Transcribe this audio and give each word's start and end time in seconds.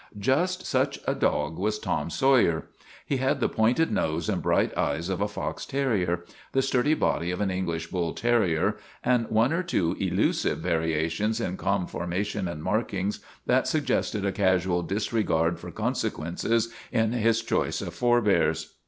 Just 0.17 0.65
such 0.65 0.97
a 1.07 1.13
dog 1.13 1.59
was 1.59 1.77
Tom 1.77 2.09
Sawyer. 2.09 2.65
He 3.05 3.17
had 3.17 3.39
the 3.39 3.47
pointed 3.47 3.91
nose 3.91 4.29
and 4.29 4.41
bright 4.41 4.75
eyes 4.75 5.09
of 5.09 5.21
a 5.21 5.27
fox 5.27 5.63
terrier, 5.63 6.25
the 6.53 6.63
sturdy 6.63 6.95
body 6.95 7.29
of 7.29 7.39
an 7.39 7.51
English 7.51 7.85
bull 7.91 8.15
terrier, 8.15 8.77
and 9.03 9.29
one 9.29 9.53
or 9.53 9.61
two 9.61 9.95
elusive 9.99 10.57
variations 10.57 11.39
in 11.39 11.55
conformation 11.55 12.47
and 12.47 12.63
markings 12.63 13.19
that 13.45 13.67
suggested 13.67 14.25
a 14.25 14.31
casual 14.31 14.81
disregard 14.81 15.59
for 15.59 15.69
consequences 15.69 16.73
in 16.91 17.11
his 17.11 17.43
choice 17.43 17.79
of 17.79 17.93
forebears. 17.93 18.73